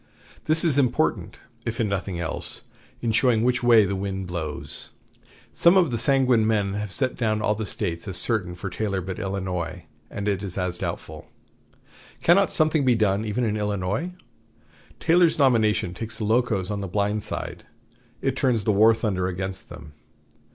This 0.45 0.63
is 0.65 0.79
important, 0.79 1.37
if 1.63 1.79
in 1.79 1.87
nothing 1.87 2.19
else, 2.19 2.63
in 3.03 3.11
showing 3.11 3.43
which 3.43 3.61
way 3.61 3.85
the 3.85 3.95
wind 3.95 4.25
blows. 4.25 4.93
Some 5.53 5.77
of 5.77 5.91
the 5.91 5.97
sanguine 5.99 6.47
men 6.47 6.73
have 6.73 6.91
set 6.91 7.15
down 7.15 7.39
all 7.39 7.53
the 7.53 7.67
States 7.67 8.07
as 8.07 8.17
certain 8.17 8.55
for 8.55 8.71
Taylor 8.71 8.99
but 8.99 9.19
Illinois, 9.19 9.85
and 10.09 10.27
it 10.27 10.41
as 10.41 10.55
doubtful. 10.79 11.27
Cannot 12.23 12.51
something 12.51 12.83
be 12.83 12.95
done 12.95 13.25
even 13.25 13.43
in 13.43 13.55
Illinois? 13.55 14.13
Taylor's 14.99 15.37
nomination 15.37 15.93
takes 15.93 16.17
the 16.17 16.23
Locos 16.23 16.71
on 16.71 16.81
the 16.81 16.87
blind 16.87 17.21
side. 17.21 17.63
It 18.23 18.35
turns 18.35 18.63
the 18.63 18.71
war 18.73 18.95
thunder 18.95 19.27
against 19.27 19.69
them. 19.69 19.93